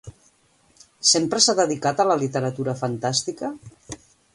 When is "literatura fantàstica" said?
2.25-3.57